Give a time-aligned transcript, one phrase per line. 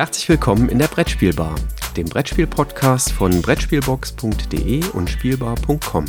[0.00, 1.56] Herzlich willkommen in der Brettspielbar,
[1.94, 6.06] dem Brettspiel-Podcast von Brettspielbox.de und Spielbar.com.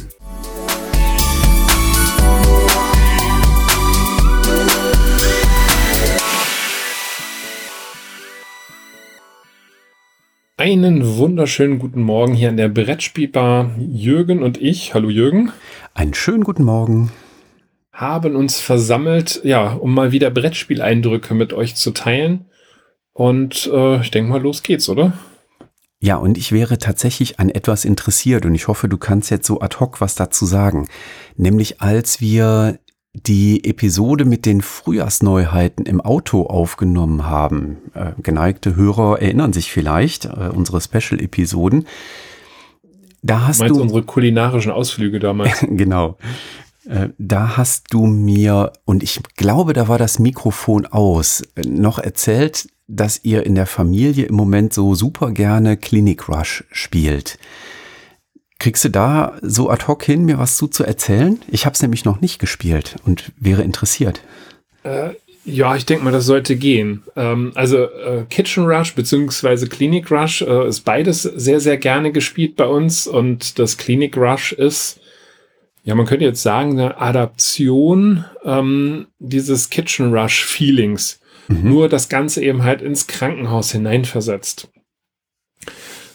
[10.56, 13.72] Einen wunderschönen guten Morgen hier in der Brettspielbar.
[13.78, 15.52] Jürgen und ich, hallo Jürgen.
[15.94, 17.12] Einen schönen guten Morgen.
[17.92, 22.46] Haben uns versammelt, ja, um mal wieder Brettspieleindrücke mit euch zu teilen.
[23.22, 25.14] Und äh, ich denke mal, los geht's, oder?
[26.00, 29.62] Ja, und ich wäre tatsächlich an etwas interessiert und ich hoffe, du kannst jetzt so
[29.62, 30.88] ad hoc was dazu sagen.
[31.38, 32.80] Nämlich als wir
[33.14, 37.78] die Episode mit den Frühjahrsneuheiten im Auto aufgenommen haben.
[37.94, 41.86] Äh, geneigte Hörer erinnern sich vielleicht, äh, unsere Special-Episoden.
[43.22, 45.60] Da hast Meinst du unsere kulinarischen Ausflüge damals.
[45.70, 46.18] genau.
[46.90, 52.68] Äh, da hast du mir, und ich glaube, da war das Mikrofon aus, noch erzählt,
[52.92, 57.38] dass ihr in der Familie im Moment so super gerne Clinic Rush spielt.
[58.60, 61.40] Kriegst du da so ad hoc hin, mir was zu, zu erzählen?
[61.50, 64.22] Ich habe es nämlich noch nicht gespielt und wäre interessiert.
[64.84, 65.12] Äh,
[65.44, 67.02] ja, ich denke mal, das sollte gehen.
[67.16, 72.56] Ähm, also äh, Kitchen Rush beziehungsweise Clinic Rush äh, ist beides sehr, sehr gerne gespielt
[72.56, 75.00] bei uns und das Clinic Rush ist,
[75.84, 81.21] ja, man könnte jetzt sagen, eine Adaption ähm, dieses Kitchen Rush Feelings.
[81.52, 81.70] Mhm.
[81.70, 84.70] Nur das Ganze eben halt ins Krankenhaus hineinversetzt.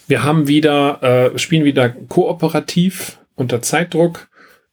[0.08, 4.28] Wir haben wieder, äh, spielen wieder kooperativ unter Zeitdruck,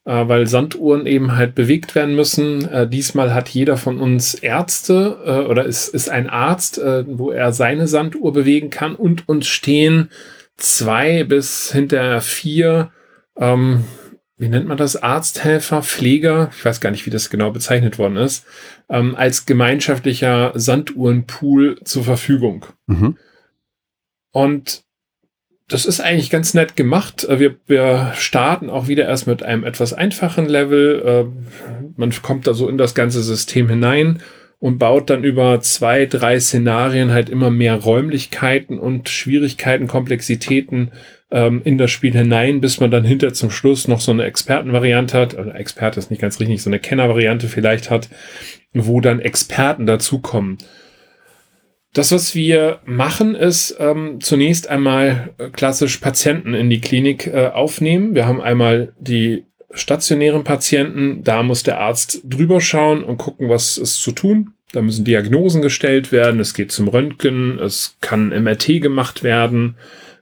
[0.06, 2.70] äh, weil Sanduhren eben halt bewegt werden müssen.
[2.70, 7.32] Äh, diesmal hat jeder von uns Ärzte äh, oder ist, ist ein Arzt, äh, wo
[7.32, 10.10] er seine Sanduhr bewegen kann und uns stehen
[10.58, 12.92] zwei bis hinter vier,
[13.38, 13.86] ähm,
[14.38, 15.02] wie nennt man das?
[15.02, 18.46] Arzthelfer, Pfleger, ich weiß gar nicht, wie das genau bezeichnet worden ist,
[18.90, 22.66] ähm, als gemeinschaftlicher Sanduhrenpool zur Verfügung.
[22.88, 23.18] Mhm.
[24.32, 24.84] Und
[25.68, 27.24] das ist eigentlich ganz nett gemacht.
[27.26, 31.02] Äh, wir, wir starten auch wieder erst mit einem etwas einfachen Level.
[31.06, 34.22] Äh, man kommt da so in das ganze System hinein
[34.60, 40.92] und baut dann über zwei, drei Szenarien halt immer mehr Räumlichkeiten und Schwierigkeiten, Komplexitäten
[41.34, 45.18] ähm, in das Spiel hinein, bis man dann hinter zum Schluss noch so eine Expertenvariante
[45.18, 45.38] hat.
[45.38, 48.08] Also Experte ist nicht ganz richtig, so eine Kennervariante vielleicht hat,
[48.74, 50.60] wo dann Experten dazukommen.
[51.94, 57.48] Das, was wir machen, ist ähm, zunächst einmal äh, klassisch Patienten in die Klinik äh,
[57.48, 58.16] aufnehmen.
[58.16, 63.78] Wir haben einmal die stationären Patienten, da muss der Arzt drüber schauen und gucken, was
[63.78, 64.54] ist zu tun.
[64.72, 69.76] Da müssen Diagnosen gestellt werden, es geht zum Röntgen, es kann MRT gemacht werden,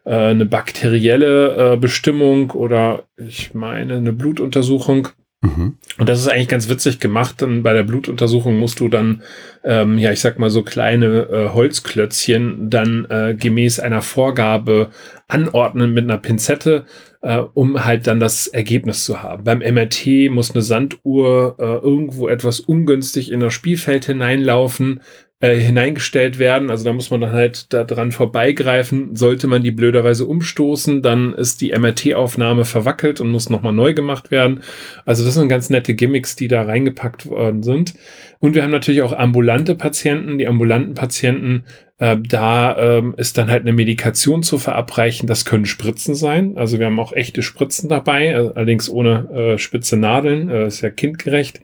[0.06, 5.10] äh, eine bakterielle äh, Bestimmung oder ich meine eine Blutuntersuchung.
[5.42, 5.78] Mhm.
[5.98, 7.42] Und das ist eigentlich ganz witzig gemacht.
[7.42, 9.24] Dann bei der Blutuntersuchung musst du dann,
[9.64, 14.92] ähm, ja, ich sag mal so kleine äh, Holzklötzchen dann äh, gemäß einer Vorgabe
[15.28, 16.86] anordnen mit einer Pinzette,
[17.22, 19.44] äh, um halt dann das Ergebnis zu haben.
[19.44, 25.02] Beim MRT muss eine Sanduhr äh, irgendwo etwas ungünstig in das Spielfeld hineinlaufen
[25.42, 26.70] äh, hineingestellt werden.
[26.70, 29.16] Also da muss man dann halt da dran vorbeigreifen.
[29.16, 34.32] Sollte man die blöderweise umstoßen, dann ist die MRT-Aufnahme verwackelt und muss nochmal neu gemacht
[34.32, 34.62] werden.
[35.06, 37.96] Also das sind ganz nette Gimmicks, die da reingepackt worden sind.
[38.42, 40.40] Und wir haben natürlich auch ambulante Patienten.
[40.40, 41.64] Die ambulanten Patienten,
[42.00, 45.28] äh, da ähm, ist dann halt eine Medikation zu verabreichen.
[45.28, 46.58] Das können Spritzen sein.
[46.58, 50.50] Also wir haben auch echte Spritzen dabei, äh, allerdings ohne äh, spitze Nadeln.
[50.50, 51.62] Äh, ist ja kindgerecht.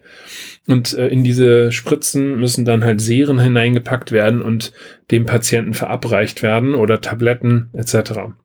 [0.67, 4.71] Und äh, in diese Spritzen müssen dann halt Serien hineingepackt werden und
[5.09, 8.35] dem Patienten verabreicht werden oder Tabletten etc.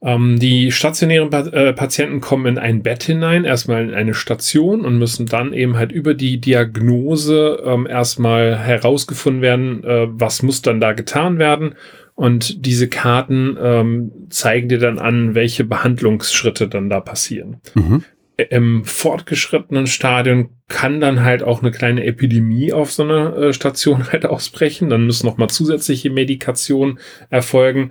[0.00, 4.84] Ähm, die stationären pa äh, Patienten kommen in ein Bett hinein, erstmal in eine Station
[4.84, 10.62] und müssen dann eben halt über die Diagnose ähm, erstmal herausgefunden werden, äh, was muss
[10.62, 11.74] dann da getan werden.
[12.14, 17.60] Und diese Karten ähm, zeigen dir dann an, welche Behandlungsschritte dann da passieren.
[17.74, 18.04] Mhm
[18.38, 24.06] im fortgeschrittenen Stadion kann dann halt auch eine kleine Epidemie auf so einer äh, Station
[24.12, 24.88] halt ausbrechen.
[24.88, 27.00] Dann müssen nochmal zusätzliche Medikationen
[27.30, 27.90] erfolgen.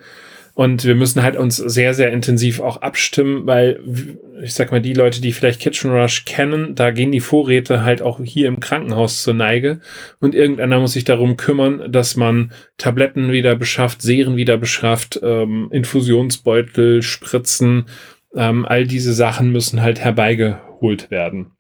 [0.57, 3.79] Und wir müssen halt uns sehr, sehr intensiv auch abstimmen, weil
[4.41, 8.01] ich sag mal, die Leute, die vielleicht Kitchen Rush kennen, da gehen die Vorräte halt
[8.01, 9.81] auch hier im Krankenhaus zur Neige.
[10.19, 15.69] Und irgendeiner muss sich darum kümmern, dass man Tabletten wieder beschafft, Serien wieder beschafft, ähm,
[15.71, 17.85] Infusionsbeutel, Spritzen,
[18.33, 21.51] ähm, all diese Sachen müssen halt herbeigeholt werden.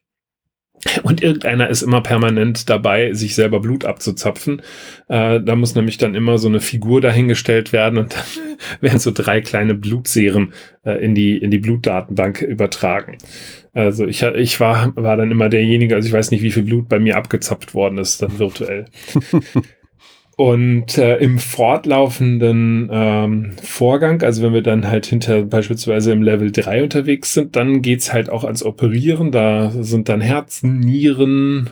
[1.03, 4.61] Und irgendeiner ist immer permanent dabei, sich selber Blut abzuzapfen.
[5.07, 9.11] Äh, da muss nämlich dann immer so eine Figur dahingestellt werden und dann werden so
[9.11, 10.53] drei kleine Blutserien
[10.85, 13.17] äh, in, die, in die Blutdatenbank übertragen.
[13.73, 16.89] Also ich, ich war, war dann immer derjenige, also ich weiß nicht, wie viel Blut
[16.89, 18.85] bei mir abgezapft worden ist, dann virtuell.
[20.37, 26.51] Und äh, im fortlaufenden ähm, Vorgang, also wenn wir dann halt hinter beispielsweise im Level
[26.51, 29.31] 3 unterwegs sind, dann geht's halt auch ans Operieren.
[29.31, 31.71] Da sind dann Herzen, Nieren,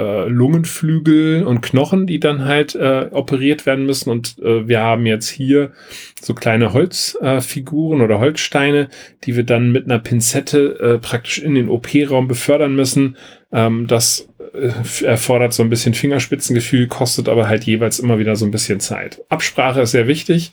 [0.00, 4.08] äh, Lungenflügel und Knochen, die dann halt äh, operiert werden müssen.
[4.08, 5.72] Und äh, wir haben jetzt hier
[6.18, 8.88] so kleine Holzfiguren äh, oder Holzsteine,
[9.24, 13.18] die wir dann mit einer Pinzette äh, praktisch in den OP-Raum befördern müssen.
[13.52, 14.28] Ähm, das
[15.02, 19.22] erfordert so ein bisschen Fingerspitzengefühl, kostet aber halt jeweils immer wieder so ein bisschen Zeit.
[19.28, 20.52] Absprache ist sehr wichtig.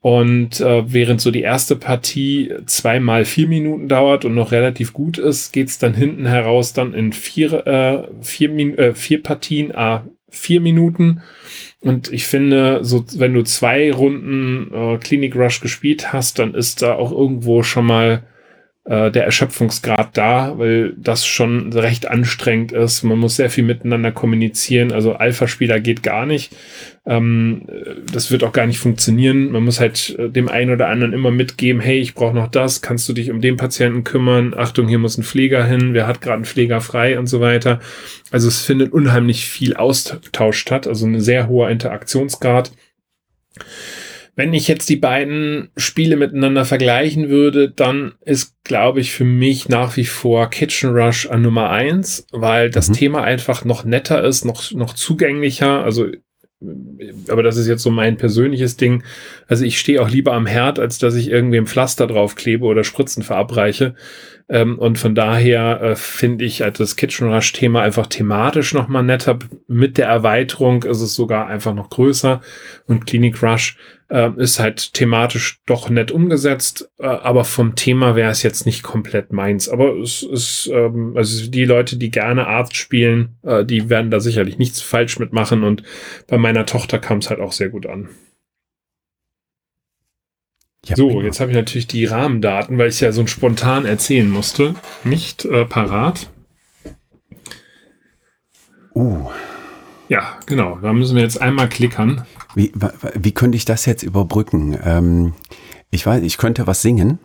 [0.00, 5.18] Und äh, während so die erste Partie zweimal vier Minuten dauert und noch relativ gut
[5.18, 10.60] ist, geht's dann hinten heraus dann in vier, äh, vier, äh, vier Partien, ah, vier
[10.60, 11.22] Minuten.
[11.80, 16.82] Und ich finde, so wenn du zwei Runden äh, Clinic Rush gespielt hast, dann ist
[16.82, 18.22] da auch irgendwo schon mal
[18.86, 23.02] äh, der Erschöpfungsgrad da, weil das schon recht anstrengend ist.
[23.02, 24.92] Man muss sehr viel miteinander kommunizieren.
[24.92, 26.54] Also Alpha-Spieler geht gar nicht.
[27.04, 27.62] Ähm,
[28.12, 29.50] das wird auch gar nicht funktionieren.
[29.50, 32.80] Man muss halt äh, dem einen oder anderen immer mitgeben, hey, ich brauche noch das,
[32.80, 34.54] kannst du dich um den Patienten kümmern?
[34.56, 37.80] Achtung, hier muss ein Pfleger hin, wer hat gerade einen Pfleger frei und so weiter.
[38.30, 42.70] Also es findet unheimlich viel Austausch statt, also ein sehr hoher Interaktionsgrad.
[44.38, 49.70] Wenn ich jetzt die beiden Spiele miteinander vergleichen würde, dann ist, glaube ich, für mich
[49.70, 52.92] nach wie vor Kitchen Rush an Nummer eins, weil das mhm.
[52.92, 55.82] Thema einfach noch netter ist, noch, noch zugänglicher.
[55.82, 56.08] Also,
[57.28, 59.02] aber das ist jetzt so mein persönliches Ding.
[59.48, 62.84] Also ich stehe auch lieber am Herd, als dass ich irgendwie ein Pflaster draufklebe oder
[62.84, 63.94] Spritzen verabreiche.
[64.48, 69.02] Ähm, und von daher äh, finde ich halt das Kitchen Rush Thema einfach thematisch nochmal
[69.02, 69.38] netter.
[69.66, 72.42] Mit der Erweiterung ist es sogar einfach noch größer.
[72.86, 73.76] Und Clinic Rush
[74.08, 76.90] äh, ist halt thematisch doch nett umgesetzt.
[76.98, 79.68] Äh, aber vom Thema wäre es jetzt nicht komplett meins.
[79.68, 84.20] Aber es ist, ähm, also die Leute, die gerne Arzt spielen, äh, die werden da
[84.20, 85.64] sicherlich nichts falsch mitmachen.
[85.64, 85.82] Und
[86.26, 88.08] bei meiner Tochter kam es halt auch sehr gut an.
[90.84, 91.22] Ja, so, prima.
[91.24, 95.64] jetzt habe ich natürlich die Rahmendaten, weil ich ja so spontan erzählen musste, nicht äh,
[95.64, 96.30] parat.
[98.94, 99.30] Uh.
[100.08, 100.78] Ja, genau.
[100.80, 102.24] Da müssen wir jetzt einmal klickern.
[102.56, 102.72] Wie,
[103.14, 104.78] wie könnte ich das jetzt überbrücken?
[104.82, 105.34] Ähm,
[105.90, 107.18] ich weiß, ich könnte was singen.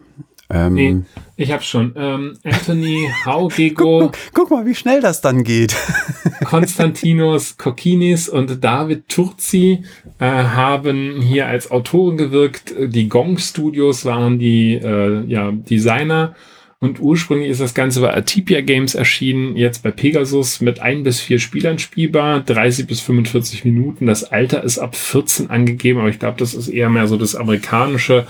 [0.49, 1.01] Ähm, nee,
[1.37, 1.93] ich habe schon.
[1.95, 3.99] Ähm, Anthony Haugego.
[3.99, 5.73] guck, guck, mal, wie schnell das dann geht.
[6.43, 9.85] Konstantinos Kokinis und David Turzi
[10.19, 12.73] äh, haben hier als Autoren gewirkt.
[12.77, 16.35] Die Gong Studios waren die äh, ja, Designer.
[16.83, 21.19] Und ursprünglich ist das Ganze bei Atipia Games erschienen, jetzt bei Pegasus mit ein bis
[21.19, 24.07] vier Spielern spielbar, 30 bis 45 Minuten.
[24.07, 27.35] Das Alter ist ab 14 angegeben, aber ich glaube, das ist eher mehr so das
[27.35, 28.25] amerikanische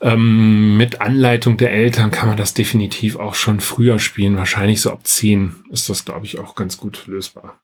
[0.00, 4.38] ähm, mit Anleitung der Eltern kann man das definitiv auch schon früher spielen.
[4.38, 7.60] Wahrscheinlich so ab 10 ist das, glaube ich, auch ganz gut lösbar.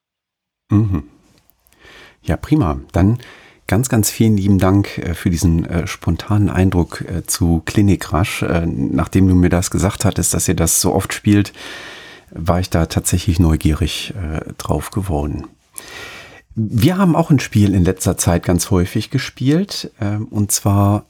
[0.71, 1.05] Mhm.
[2.23, 2.81] Ja, prima.
[2.93, 3.19] Dann
[3.67, 8.43] ganz, ganz vielen lieben Dank äh, für diesen äh, spontanen Eindruck äh, zu Klinik Rasch.
[8.43, 11.53] Äh, nachdem du mir das gesagt hattest, dass ihr das so oft spielt,
[12.31, 15.47] war ich da tatsächlich neugierig äh, drauf geworden.
[16.55, 21.05] Wir haben auch ein Spiel in letzter Zeit ganz häufig gespielt, ähm, und zwar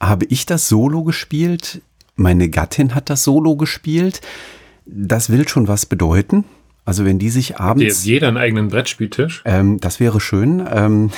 [0.00, 1.80] habe ich das Solo gespielt.
[2.14, 4.20] Meine Gattin hat das Solo gespielt.
[4.84, 6.44] Das will schon was bedeuten.
[6.86, 7.84] Also wenn die sich abends.
[7.84, 9.42] Jetzt jeder einen eigenen Brettspieltisch?
[9.44, 10.64] Ähm, das wäre schön.
[10.72, 11.10] Ähm,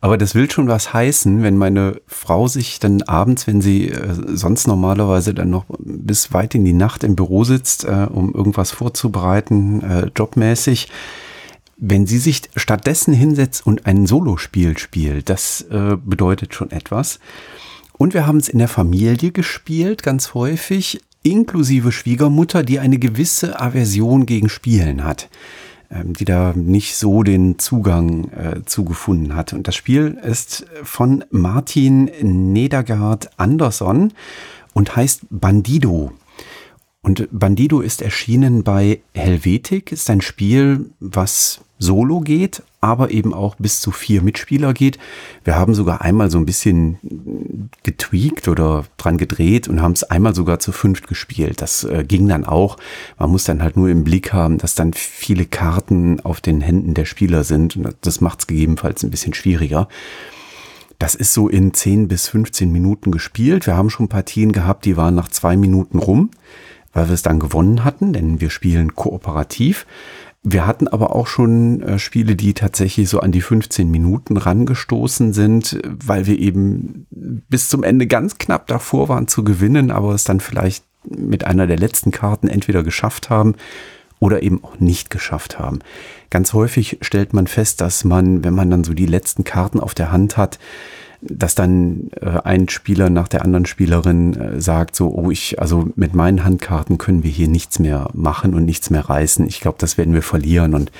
[0.00, 4.14] aber das will schon was heißen, wenn meine Frau sich dann abends, wenn sie äh,
[4.36, 8.70] sonst normalerweise dann noch bis weit in die Nacht im Büro sitzt, äh, um irgendwas
[8.70, 10.88] vorzubereiten, äh, jobmäßig,
[11.76, 17.18] wenn sie sich stattdessen hinsetzt und ein Solospiel spielt, das äh, bedeutet schon etwas.
[17.94, 23.60] Und wir haben es in der Familie gespielt, ganz häufig, inklusive Schwiegermutter, die eine gewisse
[23.60, 25.28] Aversion gegen Spielen hat,
[25.90, 29.52] ähm, die da nicht so den Zugang äh, zugefunden hat.
[29.52, 32.10] Und das Spiel ist von Martin
[32.52, 34.12] Nedergaard Andersson
[34.74, 36.12] und heißt Bandido.
[37.02, 43.54] Und Bandido ist erschienen bei Helvetic, ist ein Spiel, was solo geht, aber eben auch
[43.56, 44.98] bis zu vier Mitspieler geht.
[45.44, 50.34] Wir haben sogar einmal so ein bisschen getweakt oder dran gedreht und haben es einmal
[50.34, 51.62] sogar zu fünft gespielt.
[51.62, 52.76] Das äh, ging dann auch.
[53.18, 56.94] Man muss dann halt nur im Blick haben, dass dann viele Karten auf den Händen
[56.94, 57.76] der Spieler sind.
[57.76, 59.88] Und das macht es gegebenenfalls ein bisschen schwieriger.
[60.98, 63.66] Das ist so in 10 bis 15 Minuten gespielt.
[63.66, 66.30] Wir haben schon Partien gehabt, die waren nach zwei Minuten rum,
[66.92, 69.86] weil wir es dann gewonnen hatten, denn wir spielen kooperativ.
[70.46, 75.32] Wir hatten aber auch schon äh, Spiele, die tatsächlich so an die 15 Minuten rangestoßen
[75.32, 80.24] sind, weil wir eben bis zum Ende ganz knapp davor waren zu gewinnen, aber es
[80.24, 83.54] dann vielleicht mit einer der letzten Karten entweder geschafft haben
[84.20, 85.78] oder eben auch nicht geschafft haben.
[86.28, 89.94] Ganz häufig stellt man fest, dass man, wenn man dann so die letzten Karten auf
[89.94, 90.58] der Hand hat,
[91.26, 95.88] dass dann äh, ein Spieler nach der anderen Spielerin äh, sagt so, oh ich, also
[95.96, 99.46] mit meinen Handkarten können wir hier nichts mehr machen und nichts mehr reißen.
[99.46, 100.92] Ich glaube, das werden wir verlieren und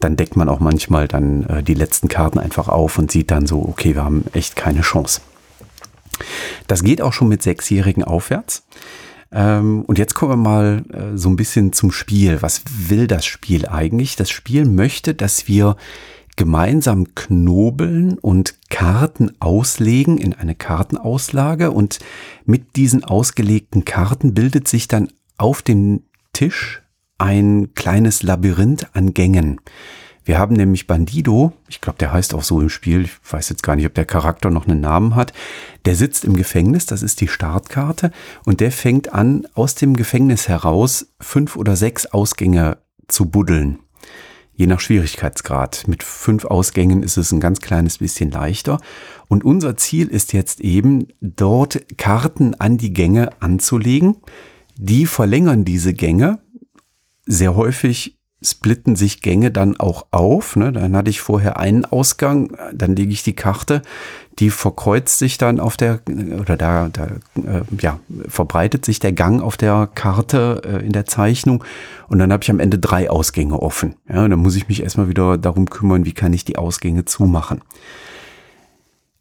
[0.00, 3.46] dann deckt man auch manchmal dann äh, die letzten Karten einfach auf und sieht dann
[3.46, 5.20] so, okay, wir haben echt keine Chance.
[6.66, 8.64] Das geht auch schon mit Sechsjährigen aufwärts.
[9.30, 12.38] Ähm, und jetzt kommen wir mal äh, so ein bisschen zum Spiel.
[12.40, 14.16] Was will das Spiel eigentlich?
[14.16, 15.76] Das Spiel möchte, dass wir
[16.38, 21.98] gemeinsam knobeln und Karten auslegen in eine Kartenauslage und
[22.46, 26.80] mit diesen ausgelegten Karten bildet sich dann auf dem Tisch
[27.18, 29.60] ein kleines Labyrinth an Gängen.
[30.24, 33.64] Wir haben nämlich Bandido, ich glaube, der heißt auch so im Spiel, ich weiß jetzt
[33.64, 35.32] gar nicht, ob der Charakter noch einen Namen hat,
[35.86, 38.12] der sitzt im Gefängnis, das ist die Startkarte,
[38.44, 42.78] und der fängt an, aus dem Gefängnis heraus fünf oder sechs Ausgänge
[43.08, 43.80] zu buddeln.
[44.58, 45.84] Je nach Schwierigkeitsgrad.
[45.86, 48.80] Mit fünf Ausgängen ist es ein ganz kleines bisschen leichter.
[49.28, 54.16] Und unser Ziel ist jetzt eben, dort Karten an die Gänge anzulegen.
[54.76, 56.40] Die verlängern diese Gänge.
[57.24, 60.56] Sehr häufig splitten sich Gänge dann auch auf.
[60.56, 60.72] Ne?
[60.72, 63.82] Dann hatte ich vorher einen Ausgang, dann lege ich die Karte,
[64.38, 66.00] die verkreuzt sich dann auf der,
[66.38, 71.06] oder da, da äh, ja, verbreitet sich der Gang auf der Karte äh, in der
[71.06, 71.64] Zeichnung
[72.08, 73.96] und dann habe ich am Ende drei Ausgänge offen.
[74.08, 77.04] Ja, und dann muss ich mich erstmal wieder darum kümmern, wie kann ich die Ausgänge
[77.04, 77.62] zumachen.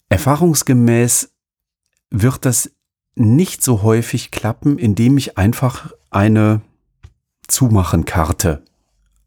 [0.10, 1.34] Erfahrungsgemäß
[2.12, 2.72] wird das
[3.16, 6.62] nicht so häufig klappen, indem ich einfach eine
[7.48, 8.64] Zumachenkarte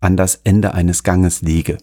[0.01, 1.79] an das Ende eines Ganges lege.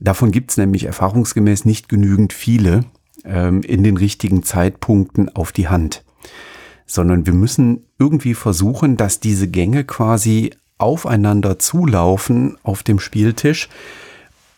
[0.00, 2.84] Davon gibt es nämlich erfahrungsgemäß nicht genügend viele
[3.24, 6.04] ähm, in den richtigen Zeitpunkten auf die Hand,
[6.86, 13.68] sondern wir müssen irgendwie versuchen, dass diese Gänge quasi aufeinander zulaufen auf dem Spieltisch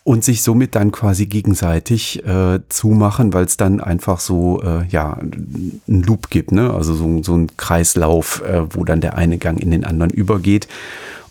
[0.03, 5.17] und sich somit dann quasi gegenseitig äh, zumachen, weil es dann einfach so äh, ja
[5.19, 6.71] ein Loop gibt, ne?
[6.71, 10.67] Also so, so ein Kreislauf, äh, wo dann der eine Gang in den anderen übergeht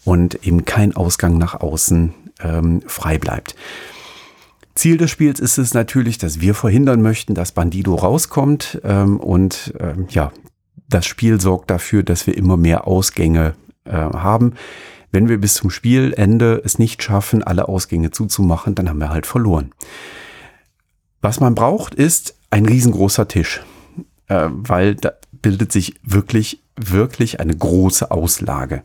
[0.05, 3.55] und eben kein Ausgang nach außen ähm, frei bleibt.
[4.75, 9.73] Ziel des Spiels ist es natürlich, dass wir verhindern möchten, dass Bandido rauskommt ähm, und
[9.79, 10.33] ähm, ja,
[10.89, 13.55] das Spiel sorgt dafür, dass wir immer mehr Ausgänge
[13.85, 14.55] äh, haben.
[15.13, 19.27] Wenn wir bis zum Spielende es nicht schaffen, alle Ausgänge zuzumachen, dann haben wir halt
[19.27, 19.73] verloren.
[21.23, 23.63] Was man braucht, ist ein riesengroßer Tisch,
[24.29, 28.83] äh, weil da bildet sich wirklich wirklich eine große Auslage.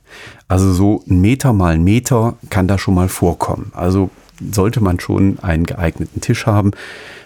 [0.48, 3.72] Also so ein Meter mal ein Meter kann da schon mal vorkommen.
[3.74, 4.12] Also
[4.51, 6.72] sollte man schon einen geeigneten Tisch haben,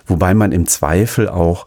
[0.08, 1.65] wobei man im Zweifel auch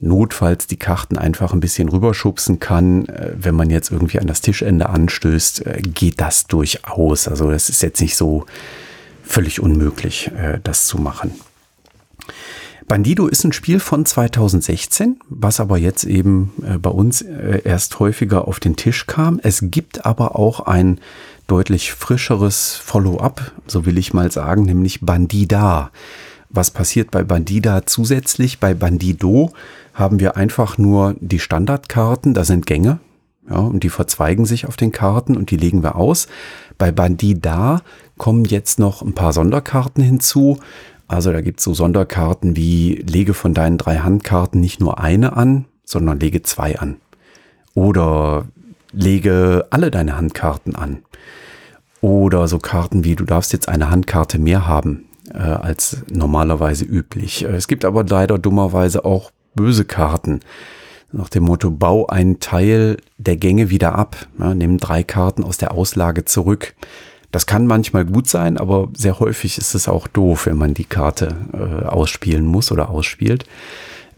[0.00, 3.06] notfalls die Karten einfach ein bisschen rüberschubsen kann.
[3.06, 7.28] Äh, wenn man jetzt irgendwie an das Tischende anstößt, äh, geht das durchaus.
[7.28, 8.46] Also das ist jetzt nicht so
[9.22, 11.32] völlig unmöglich, äh, das zu machen.
[12.88, 16.50] Bandido ist ein Spiel von 2016, was aber jetzt eben
[16.82, 19.38] bei uns erst häufiger auf den Tisch kam.
[19.40, 20.98] Es gibt aber auch ein
[21.50, 25.90] deutlich frischeres Follow-up, so will ich mal sagen, nämlich Bandida.
[26.48, 28.60] Was passiert bei Bandida zusätzlich?
[28.60, 29.52] Bei Bandido
[29.92, 33.00] haben wir einfach nur die Standardkarten, da sind Gänge,
[33.48, 36.28] ja, und die verzweigen sich auf den Karten und die legen wir aus.
[36.78, 37.82] Bei Bandida
[38.16, 40.60] kommen jetzt noch ein paar Sonderkarten hinzu.
[41.08, 45.36] Also da gibt es so Sonderkarten wie lege von deinen drei Handkarten nicht nur eine
[45.36, 46.98] an, sondern lege zwei an.
[47.74, 48.46] Oder
[48.92, 51.02] lege alle deine Handkarten an.
[52.00, 57.44] Oder so Karten wie du darfst jetzt eine Handkarte mehr haben äh, als normalerweise üblich.
[57.44, 60.40] Äh, es gibt aber leider dummerweise auch böse Karten.
[61.12, 64.16] Nach dem Motto, bau einen Teil der Gänge wieder ab.
[64.38, 66.74] Ja, nimm drei Karten aus der Auslage zurück.
[67.32, 70.84] Das kann manchmal gut sein, aber sehr häufig ist es auch doof, wenn man die
[70.84, 73.44] Karte äh, ausspielen muss oder ausspielt.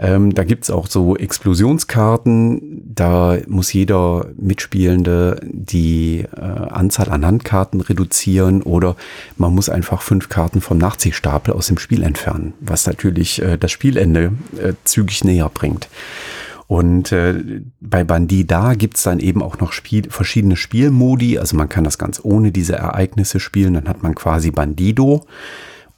[0.02, 2.82] Ähm, da gibt's auch so Explosionskarten.
[2.92, 8.96] Da muss jeder Mitspielende die äh, Anzahl an Handkarten reduzieren oder
[9.36, 13.70] man muss einfach fünf Karten vom Nachziehstapel aus dem Spiel entfernen, was natürlich äh, das
[13.70, 15.88] Spielende äh, zügig näher bringt.
[16.66, 21.38] Und äh, bei Bandida gibt's dann eben auch noch Spiel, verschiedene Spielmodi.
[21.38, 23.74] Also man kann das ganz ohne diese Ereignisse spielen.
[23.74, 25.26] Dann hat man quasi Bandido.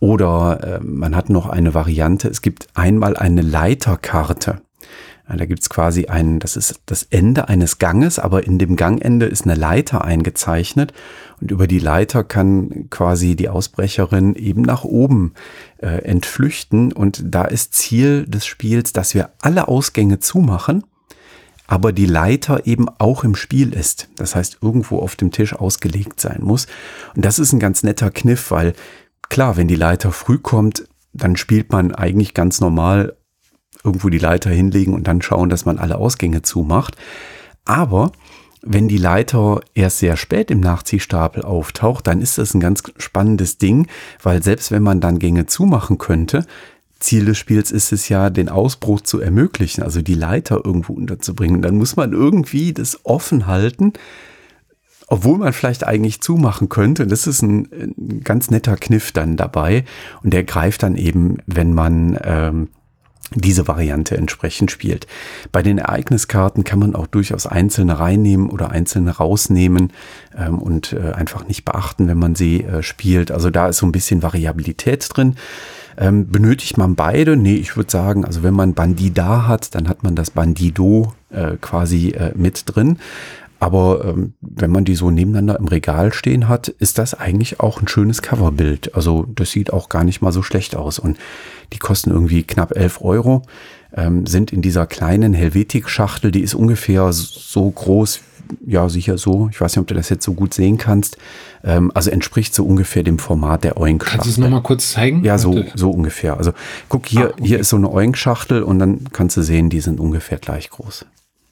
[0.05, 2.29] Oder äh, man hat noch eine Variante.
[2.29, 4.61] Es gibt einmal eine Leiterkarte.
[5.27, 9.45] Da gibt's quasi einen, das ist das Ende eines Ganges, aber in dem Gangende ist
[9.45, 10.93] eine Leiter eingezeichnet
[11.41, 15.33] und über die Leiter kann quasi die Ausbrecherin eben nach oben
[15.79, 20.85] äh, entflüchten und da ist Ziel des Spiels, dass wir alle Ausgänge zumachen,
[21.67, 24.09] aber die Leiter eben auch im Spiel ist.
[24.17, 26.67] Das heißt, irgendwo auf dem Tisch ausgelegt sein muss.
[27.17, 28.75] Und das ist ein ganz netter Kniff, weil
[29.29, 33.17] klar, wenn die Leiter früh kommt, dann spielt man eigentlich ganz normal
[33.85, 36.97] irgendwo die Leiter hinlegen und dann schauen, dass man alle Ausgänge zumacht.
[37.65, 38.13] Aber
[38.63, 43.59] wenn die Leiter erst sehr spät im Nachziehstapel auftaucht, dann ist das ein ganz spannendes
[43.59, 43.89] Ding,
[44.23, 46.47] weil selbst wenn man dann Gänge zumachen könnte,
[46.99, 51.61] Ziel des Spiels ist es ja, den Ausbruch zu ermöglichen, also die Leiter irgendwo unterzubringen.
[51.61, 53.93] Dann muss man irgendwie das offen halten,
[55.15, 57.07] obwohl man vielleicht eigentlich zumachen könnte.
[57.07, 59.85] Das ist ein, ein ganz netter Kniff dann dabei.
[60.25, 62.69] Und der greift dann eben, wenn man ähm,
[63.33, 65.07] diese Variante entsprechend spielt.
[65.53, 69.93] Bei den Ereigniskarten kann man auch durchaus einzelne reinnehmen oder einzelne rausnehmen
[70.37, 73.31] ähm, und äh, einfach nicht beachten, wenn man sie äh, spielt.
[73.31, 75.37] Also da ist so ein bisschen Variabilität drin.
[75.97, 77.37] Ähm, benötigt man beide?
[77.37, 81.53] Nee, ich würde sagen, also wenn man Bandida hat, dann hat man das Bandido äh,
[81.61, 82.99] quasi äh, mit drin.
[83.65, 87.81] Aber ähm, wenn man die so nebeneinander im Regal stehen hat, ist das eigentlich auch
[87.81, 88.95] ein schönes Coverbild.
[88.95, 90.99] Also das sieht auch gar nicht mal so schlecht aus.
[90.99, 91.17] Und
[91.73, 93.41] die kosten irgendwie knapp 11 Euro,
[93.95, 98.21] ähm, sind in dieser kleinen Helvetik-Schachtel, die ist ungefähr so groß,
[98.67, 101.17] ja sicher so, ich weiß nicht, ob du das jetzt so gut sehen kannst,
[101.65, 104.19] ähm, also entspricht so ungefähr dem Format der Oink-Schachtel.
[104.19, 105.25] Kannst du es nochmal kurz zeigen?
[105.25, 106.37] Ja, so, so ungefähr.
[106.37, 106.53] Also
[106.91, 107.47] guck, hier, ah, okay.
[107.47, 111.07] hier ist so eine Oink-Schachtel und dann kannst du sehen, die sind ungefähr gleich groß.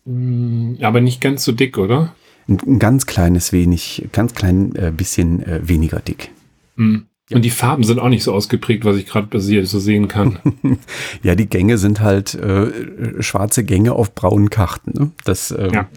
[0.05, 2.15] Mm, aber nicht ganz so dick, oder?
[2.49, 6.31] Ein, ein ganz kleines wenig, ganz klein äh, bisschen äh, weniger dick.
[6.77, 7.07] Mhm.
[7.31, 10.39] Und die Farben sind auch nicht so ausgeprägt, was ich gerade so sehen kann.
[11.23, 14.93] ja, die Gänge sind halt äh, schwarze Gänge auf braunen Karten.
[14.93, 15.11] Ne?
[15.25, 15.89] Das, ähm, ja.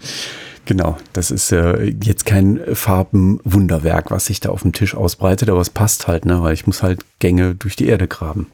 [0.65, 5.61] Genau, das ist äh, jetzt kein Farbenwunderwerk, was sich da auf dem Tisch ausbreitet, aber
[5.61, 6.41] es passt halt, ne?
[6.41, 8.47] weil ich muss halt Gänge durch die Erde graben.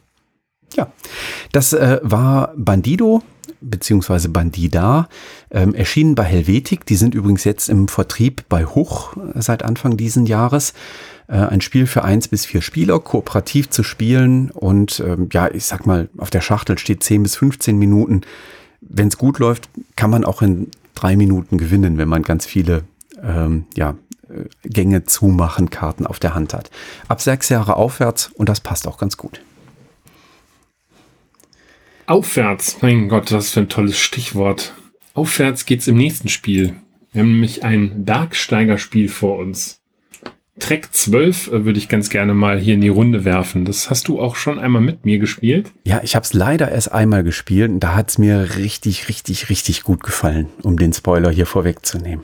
[0.75, 0.91] Ja,
[1.51, 3.21] das äh, war Bandido
[3.61, 5.07] beziehungsweise Bandida,
[5.51, 6.85] ähm, erschienen bei Helvetik.
[6.85, 10.73] Die sind übrigens jetzt im Vertrieb bei Hoch seit Anfang diesen Jahres.
[11.27, 15.65] Äh, ein Spiel für eins bis vier Spieler, kooperativ zu spielen und ähm, ja, ich
[15.65, 18.21] sag mal, auf der Schachtel steht 10 bis 15 Minuten.
[18.81, 22.83] Wenn es gut läuft, kann man auch in drei Minuten gewinnen, wenn man ganz viele
[23.23, 23.95] ähm, ja,
[24.29, 26.69] äh, Gänge zumachen, Karten auf der Hand hat.
[27.07, 29.41] Ab sechs Jahre aufwärts und das passt auch ganz gut.
[32.07, 34.73] Aufwärts, mein Gott, was für ein tolles Stichwort.
[35.13, 36.75] Aufwärts geht's im nächsten Spiel.
[37.11, 39.81] Wir haben nämlich ein Bergsteigerspiel vor uns.
[40.59, 43.65] Track 12 äh, würde ich ganz gerne mal hier in die Runde werfen.
[43.65, 45.71] Das hast du auch schon einmal mit mir gespielt.
[45.85, 49.49] Ja, ich habe es leider erst einmal gespielt und da hat es mir richtig, richtig,
[49.49, 52.23] richtig gut gefallen, um den Spoiler hier vorwegzunehmen.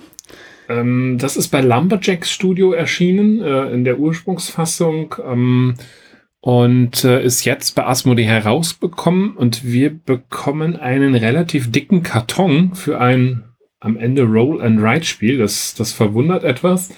[0.69, 5.15] Ähm, das ist bei Lumberjacks Studio erschienen, äh, in der Ursprungsfassung.
[5.25, 5.75] Ähm,
[6.39, 12.99] und äh, ist jetzt bei Asmodee herausbekommen und wir bekommen einen relativ dicken Karton für
[12.99, 13.43] ein
[13.79, 15.37] am Ende Roll-and-Write-Spiel.
[15.37, 16.89] Das, das verwundert etwas.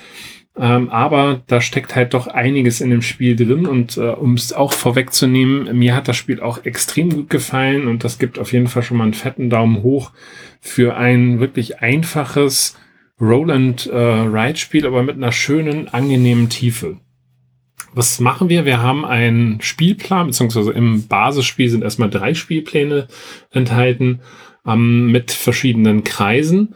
[0.58, 4.52] Ähm, aber da steckt halt doch einiges in dem Spiel drin und äh, um es
[4.52, 8.68] auch vorwegzunehmen, mir hat das Spiel auch extrem gut gefallen und das gibt auf jeden
[8.68, 10.12] Fall schon mal einen fetten Daumen hoch
[10.60, 12.78] für ein wirklich einfaches
[13.22, 16.98] Roll-and-Write-Spiel, aber mit einer schönen, angenehmen Tiefe
[17.94, 18.66] was machen wir?
[18.66, 23.08] Wir haben einen Spielplan, beziehungsweise im Basisspiel sind erstmal drei Spielpläne
[23.52, 24.22] enthalten
[24.66, 26.76] ähm, mit verschiedenen Kreisen.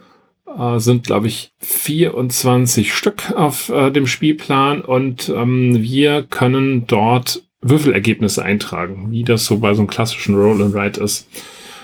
[0.56, 7.42] Äh, sind, glaube ich, 24 Stück auf äh, dem Spielplan und ähm, wir können dort
[7.60, 11.28] Würfelergebnisse eintragen, wie das so bei so einem klassischen Roll and Write ist.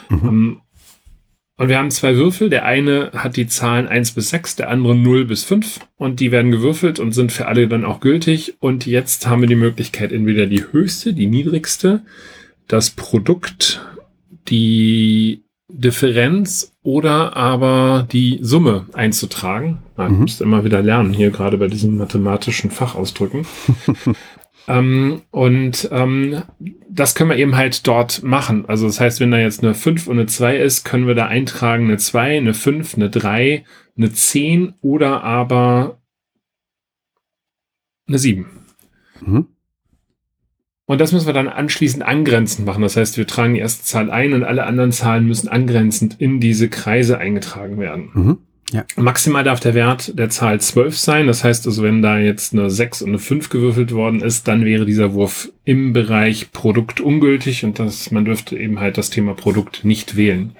[0.09, 0.29] Mhm.
[0.29, 0.61] Ähm,
[1.61, 2.49] und wir haben zwei Würfel.
[2.49, 5.81] Der eine hat die Zahlen 1 bis 6, der andere 0 bis 5.
[5.99, 8.55] Und die werden gewürfelt und sind für alle dann auch gültig.
[8.61, 12.01] Und jetzt haben wir die Möglichkeit, entweder die höchste, die niedrigste,
[12.67, 13.85] das Produkt,
[14.49, 19.83] die Differenz oder aber die Summe einzutragen.
[19.99, 20.21] Man mhm.
[20.21, 23.45] muss immer wieder lernen, hier gerade bei diesen mathematischen Fachausdrücken.
[24.69, 26.43] Ähm, und ähm,
[26.89, 28.67] das können wir eben halt dort machen.
[28.67, 31.27] Also das heißt, wenn da jetzt eine 5 und eine 2 ist, können wir da
[31.27, 33.65] eintragen eine 2, eine 5, eine 3,
[33.97, 36.01] eine 10 oder aber
[38.07, 38.47] eine 7.
[39.21, 39.47] Mhm.
[40.87, 42.83] Und das müssen wir dann anschließend angrenzend machen.
[42.83, 46.41] Das heißt, wir tragen die erste Zahl ein und alle anderen Zahlen müssen angrenzend in
[46.41, 48.11] diese Kreise eingetragen werden.
[48.13, 48.39] Mhm.
[48.73, 48.85] Ja.
[48.97, 51.27] Maximal darf der Wert der Zahl 12 sein.
[51.27, 54.65] Das heißt also, wenn da jetzt eine 6 und eine 5 gewürfelt worden ist, dann
[54.65, 59.35] wäre dieser Wurf im Bereich Produkt ungültig und das, man dürfte eben halt das Thema
[59.35, 60.55] Produkt nicht wählen.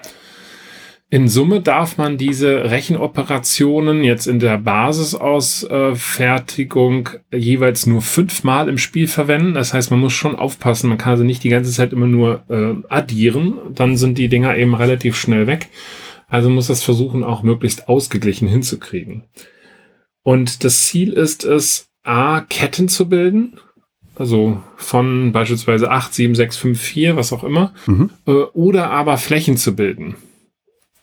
[1.13, 9.07] In Summe darf man diese Rechenoperationen jetzt in der Basisausfertigung jeweils nur fünfmal im Spiel
[9.07, 9.53] verwenden.
[9.53, 12.43] Das heißt, man muss schon aufpassen, man kann also nicht die ganze Zeit immer nur
[12.47, 13.55] äh, addieren.
[13.75, 15.67] Dann sind die Dinger eben relativ schnell weg.
[16.31, 19.25] Also muss das versuchen, auch möglichst ausgeglichen hinzukriegen.
[20.23, 23.59] Und das Ziel ist es, A, Ketten zu bilden,
[24.15, 28.11] also von beispielsweise 8, 7, 6, 5, 4, was auch immer, mhm.
[28.25, 30.15] Äh, oder aber Flächen zu bilden.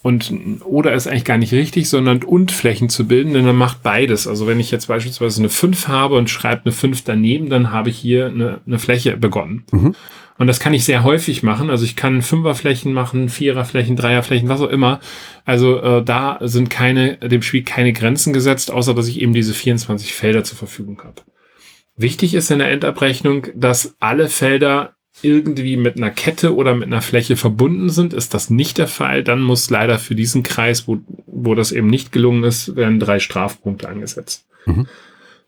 [0.01, 0.33] Und
[0.65, 4.29] oder ist eigentlich gar nicht richtig, sondern und Flächen zu bilden, denn dann macht beides.
[4.29, 7.91] Also wenn ich jetzt beispielsweise eine 5 habe und schreibe eine 5 daneben, dann habe
[7.91, 9.65] ich hier eine, eine Fläche begonnen.
[9.73, 9.97] Mhm.
[10.39, 11.69] Und das kann ich sehr häufig machen.
[11.69, 15.01] Also ich kann Fünferflächen machen, Viererflächen, Dreierflächen, was auch immer.
[15.45, 19.53] Also äh, da sind keine, dem Spiel keine Grenzen gesetzt, außer dass ich eben diese
[19.53, 21.23] 24 Felder zur Verfügung habe.
[21.97, 27.03] Wichtig ist in der Endabrechnung, dass alle Felder irgendwie mit einer Kette oder mit einer
[27.03, 28.13] Fläche verbunden sind.
[28.13, 31.89] Ist das nicht der Fall, dann muss leider für diesen Kreis, wo, wo das eben
[31.89, 34.47] nicht gelungen ist, werden drei Strafpunkte angesetzt.
[34.67, 34.87] Mhm.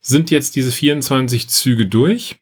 [0.00, 2.36] Sind jetzt diese 24 Züge durch,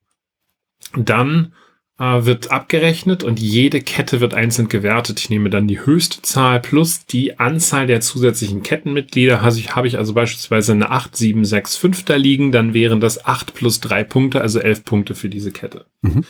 [0.97, 1.53] dann
[1.99, 5.21] äh, wird abgerechnet und jede Kette wird einzeln gewertet.
[5.21, 9.43] Ich nehme dann die höchste Zahl plus die Anzahl der zusätzlichen Kettenmitglieder.
[9.43, 13.01] Also ich, habe ich also beispielsweise eine 8, 7, 6, 5 da liegen, dann wären
[13.01, 15.87] das 8 plus 3 Punkte, also 11 Punkte für diese Kette.
[16.03, 16.25] Mhm.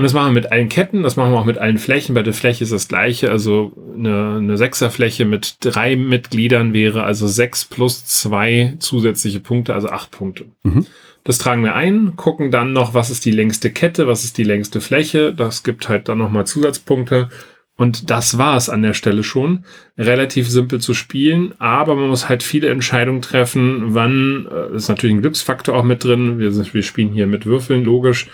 [0.00, 2.14] Und das machen wir mit allen Ketten, das machen wir auch mit allen Flächen.
[2.14, 3.30] Bei der Fläche ist das gleiche.
[3.30, 9.90] Also eine, eine Sechserfläche mit drei Mitgliedern wäre also sechs plus zwei zusätzliche Punkte, also
[9.90, 10.46] acht Punkte.
[10.62, 10.86] Mhm.
[11.24, 14.42] Das tragen wir ein, gucken dann noch, was ist die längste Kette, was ist die
[14.44, 15.34] längste Fläche.
[15.34, 17.28] Das gibt halt dann nochmal Zusatzpunkte.
[17.76, 19.66] Und das war es an der Stelle schon.
[19.98, 25.16] Relativ simpel zu spielen, aber man muss halt viele Entscheidungen treffen, wann, äh, ist natürlich
[25.16, 26.38] ein Glücksfaktor auch mit drin.
[26.38, 28.28] Wir, sind, wir spielen hier mit Würfeln, logisch,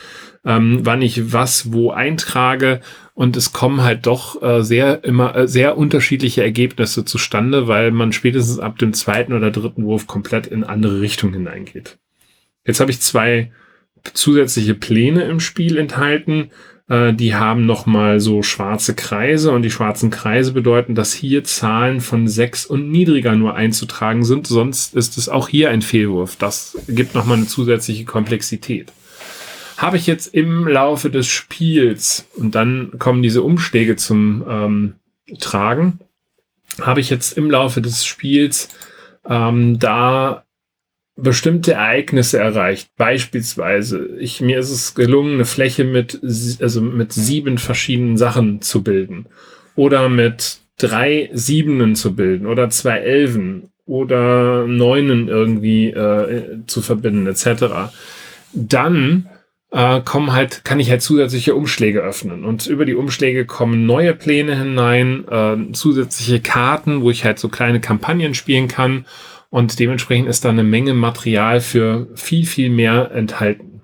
[0.46, 2.80] ähm, wann ich was wo eintrage.
[3.14, 8.12] Und es kommen halt doch äh, sehr immer äh, sehr unterschiedliche Ergebnisse zustande, weil man
[8.12, 11.98] spätestens ab dem zweiten oder dritten Wurf komplett in andere Richtungen hineingeht.
[12.64, 13.50] Jetzt habe ich zwei
[14.14, 16.50] zusätzliche Pläne im Spiel enthalten.
[16.88, 22.00] Äh, die haben nochmal so schwarze Kreise und die schwarzen Kreise bedeuten, dass hier Zahlen
[22.00, 24.46] von sechs und niedriger nur einzutragen sind.
[24.46, 26.36] Sonst ist es auch hier ein Fehlwurf.
[26.36, 28.92] Das gibt nochmal eine zusätzliche Komplexität.
[29.76, 34.94] Habe ich jetzt im Laufe des Spiels, und dann kommen diese Umschläge zum ähm,
[35.38, 36.00] Tragen,
[36.80, 38.68] habe ich jetzt im Laufe des Spiels
[39.28, 40.44] ähm, da
[41.16, 42.90] bestimmte Ereignisse erreicht.
[42.96, 46.20] Beispielsweise, ich, mir ist es gelungen, eine Fläche mit,
[46.60, 49.26] also mit sieben verschiedenen Sachen zu bilden.
[49.74, 52.46] Oder mit drei Siebenen zu bilden.
[52.46, 53.70] Oder zwei Elfen.
[53.86, 57.92] Oder Neunen irgendwie äh, zu verbinden, etc.
[58.52, 59.28] Dann
[59.70, 62.44] äh, kommen halt, kann ich halt zusätzliche Umschläge öffnen.
[62.44, 67.48] Und über die Umschläge kommen neue Pläne hinein, äh, zusätzliche Karten, wo ich halt so
[67.48, 69.06] kleine Kampagnen spielen kann
[69.50, 73.75] und dementsprechend ist da eine Menge Material für viel, viel mehr enthalten.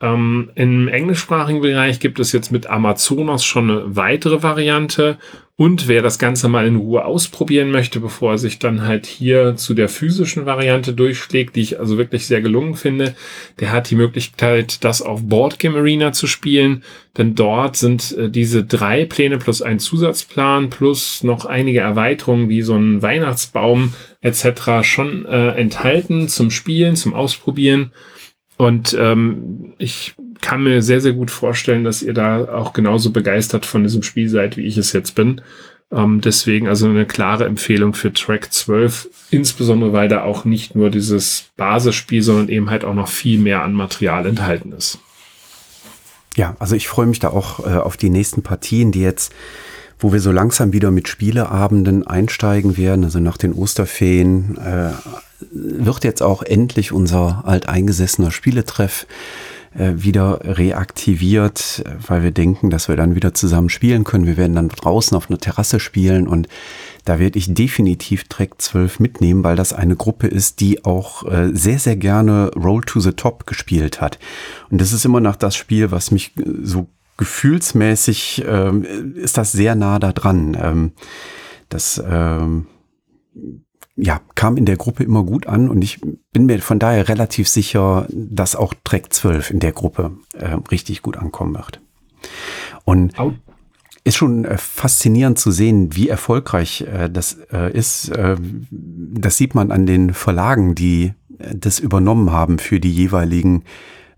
[0.00, 5.18] Ähm, Im englischsprachigen Bereich gibt es jetzt mit Amazonas schon eine weitere Variante.
[5.56, 9.56] Und wer das Ganze mal in Ruhe ausprobieren möchte, bevor er sich dann halt hier
[9.56, 13.16] zu der physischen Variante durchschlägt, die ich also wirklich sehr gelungen finde,
[13.58, 16.84] der hat die Möglichkeit, das auf Boardgame Arena zu spielen.
[17.16, 22.62] Denn dort sind äh, diese drei Pläne plus ein Zusatzplan plus noch einige Erweiterungen wie
[22.62, 24.82] so ein Weihnachtsbaum etc.
[24.82, 27.90] schon äh, enthalten zum Spielen, zum Ausprobieren.
[28.58, 33.64] Und ähm, ich kann mir sehr, sehr gut vorstellen, dass ihr da auch genauso begeistert
[33.64, 35.40] von diesem Spiel seid, wie ich es jetzt bin.
[35.90, 40.90] Ähm, deswegen also eine klare Empfehlung für Track 12, insbesondere weil da auch nicht nur
[40.90, 44.98] dieses Basisspiel, sondern eben halt auch noch viel mehr an Material enthalten ist.
[46.36, 49.32] Ja, also ich freue mich da auch äh, auf die nächsten Partien, die jetzt,
[49.98, 54.90] wo wir so langsam wieder mit Spieleabenden einsteigen werden, also nach den Osterferien, äh,
[55.50, 59.06] wird jetzt auch endlich unser alteingesessener Spieletreff
[59.76, 64.26] äh, wieder reaktiviert, weil wir denken, dass wir dann wieder zusammen spielen können.
[64.26, 66.48] Wir werden dann draußen auf einer Terrasse spielen und
[67.04, 71.50] da werde ich definitiv Track 12 mitnehmen, weil das eine Gruppe ist, die auch äh,
[71.52, 74.18] sehr, sehr gerne Roll to the Top gespielt hat.
[74.70, 79.52] Und das ist immer noch das Spiel, was mich äh, so gefühlsmäßig ähm, ist das
[79.52, 80.56] sehr nah da dran.
[80.58, 80.92] Ähm,
[81.68, 82.66] das ähm,
[83.96, 86.00] ja, kam in der Gruppe immer gut an und ich
[86.32, 91.02] bin mir von daher relativ sicher, dass auch Track 12 in der Gruppe äh, richtig
[91.02, 91.80] gut ankommen wird.
[92.84, 93.18] Und
[94.04, 98.08] ist schon äh, faszinierend zu sehen, wie erfolgreich äh, das äh, ist.
[98.10, 98.36] Äh,
[98.70, 103.64] das sieht man an den Verlagen, die äh, das übernommen haben für die jeweiligen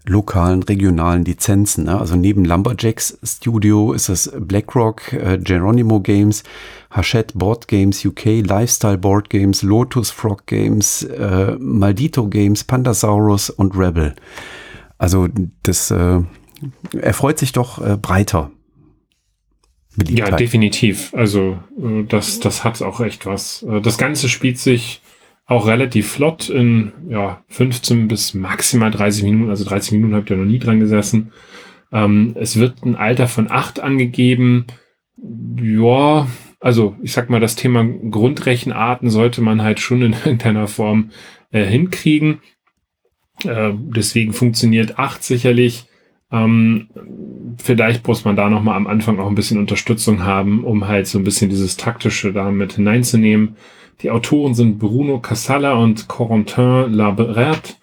[0.06, 1.84] lokalen, regionalen Lizenzen.
[1.84, 1.98] Ne?
[1.98, 6.42] Also neben Lumberjacks Studio ist es BlackRock, äh, Geronimo Games,
[6.90, 13.76] Hachette Board Games UK, Lifestyle Board Games, Lotus Frog Games, äh, Maldito Games, Pandasaurus und
[13.76, 14.14] Rebel.
[14.98, 15.28] Also
[15.62, 16.20] das äh,
[17.00, 18.50] erfreut sich doch äh, breiter.
[19.96, 20.30] Beliebtheit.
[20.30, 21.12] Ja, definitiv.
[21.14, 23.62] Also äh, das, das hat auch echt was.
[23.62, 25.02] Äh, das Ganze spielt sich
[25.50, 29.50] auch relativ flott in ja, 15 bis maximal 30 Minuten.
[29.50, 31.32] Also 30 Minuten habt ihr noch nie dran gesessen.
[31.90, 34.66] Ähm, es wird ein Alter von 8 angegeben.
[35.60, 36.28] Ja,
[36.60, 41.10] also ich sag mal, das Thema Grundrechenarten sollte man halt schon in irgendeiner Form
[41.50, 42.42] äh, hinkriegen.
[43.44, 45.86] Äh, deswegen funktioniert 8 sicherlich.
[46.30, 46.90] Ähm,
[47.58, 51.18] vielleicht muss man da nochmal am Anfang auch ein bisschen Unterstützung haben, um halt so
[51.18, 53.56] ein bisschen dieses Taktische da mit hineinzunehmen.
[54.02, 57.76] Die Autoren sind Bruno Casalla und Corentin Labert.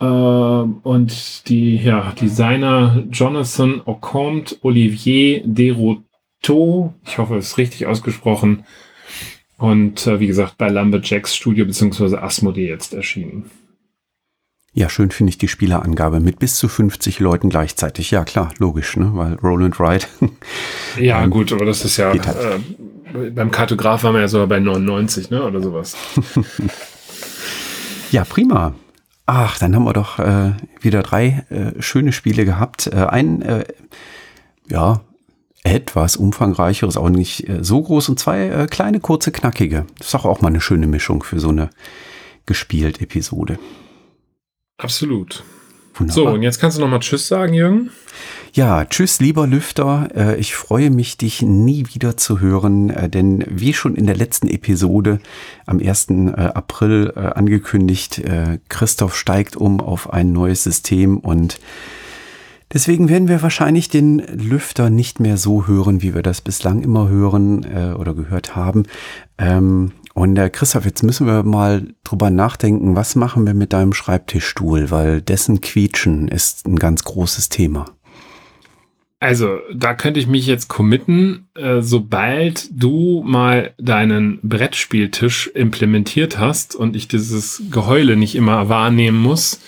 [0.00, 8.64] Äh, und die ja, Designer Jonathan Ocomte, Olivier Deroto, ich hoffe, es ist richtig ausgesprochen.
[9.58, 12.16] Und äh, wie gesagt, bei Lumberjacks Studio bzw.
[12.16, 13.50] Asmodee jetzt erschienen.
[14.72, 18.12] Ja, schön finde ich die Spielerangabe mit bis zu 50 Leuten gleichzeitig.
[18.12, 19.10] Ja, klar, logisch, ne?
[19.14, 20.08] weil Roland Wright.
[21.00, 22.26] ja, ähm, gut, aber das ist ja, halt.
[22.26, 22.60] äh,
[23.12, 25.96] beim Kartograf waren wir ja sogar bei 99, ne, oder sowas.
[28.10, 28.74] ja, prima.
[29.26, 32.86] Ach, dann haben wir doch äh, wieder drei äh, schöne Spiele gehabt.
[32.86, 33.64] Äh, ein, äh,
[34.70, 35.02] ja,
[35.64, 39.86] etwas umfangreicheres, auch nicht äh, so groß und zwei äh, kleine, kurze, knackige.
[39.98, 41.70] Das ist doch auch mal eine schöne Mischung für so eine
[42.46, 43.58] gespielt Episode.
[44.78, 45.44] Absolut.
[45.94, 46.14] Wunderbar.
[46.14, 47.90] So, und jetzt kannst du noch mal Tschüss sagen, Jürgen.
[48.54, 50.08] Ja, tschüss, lieber Lüfter.
[50.14, 54.16] Äh, ich freue mich, dich nie wieder zu hören, äh, denn wie schon in der
[54.16, 55.20] letzten Episode
[55.66, 56.08] am 1.
[56.08, 58.22] Äh, April angekündigt,
[58.68, 61.58] Christoph steigt um auf ein neues System und
[62.70, 67.08] Deswegen werden wir wahrscheinlich den Lüfter nicht mehr so hören, wie wir das bislang immer
[67.08, 68.82] hören oder gehört haben.
[69.38, 74.90] Ähm, und Christoph, jetzt müssen wir mal drüber nachdenken, was machen wir mit deinem Schreibtischstuhl,
[74.90, 77.86] weil dessen Quietschen ist ein ganz großes Thema.
[79.20, 86.76] Also, da könnte ich mich jetzt committen, äh, sobald du mal deinen Brettspieltisch implementiert hast
[86.76, 89.60] und ich dieses Geheule nicht immer wahrnehmen muss,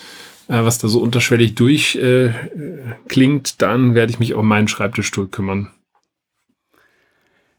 [0.47, 5.69] äh, was da so unterschwellig durchklingt, äh, dann werde ich mich um meinen Schreibtischstuhl kümmern.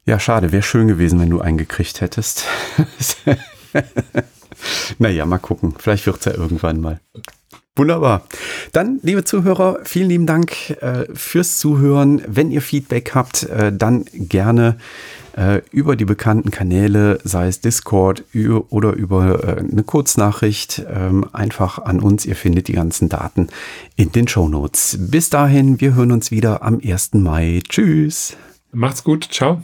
[0.05, 0.51] Ja, schade.
[0.51, 2.45] Wäre schön gewesen, wenn du einen gekriegt hättest.
[4.97, 5.75] naja, mal gucken.
[5.77, 6.99] Vielleicht wird es ja irgendwann mal.
[7.75, 8.27] Wunderbar.
[8.71, 12.21] Dann, liebe Zuhörer, vielen lieben Dank äh, fürs Zuhören.
[12.27, 14.77] Wenn ihr Feedback habt, äh, dann gerne
[15.35, 18.23] äh, über die bekannten Kanäle, sei es Discord
[18.69, 22.27] oder über äh, eine Kurznachricht, ähm, einfach an uns.
[22.27, 23.47] Ihr findet die ganzen Daten
[23.95, 24.97] in den Show Notes.
[24.99, 27.15] Bis dahin, wir hören uns wieder am 1.
[27.15, 27.63] Mai.
[27.67, 28.37] Tschüss.
[28.71, 29.27] Macht's gut.
[29.31, 29.63] Ciao.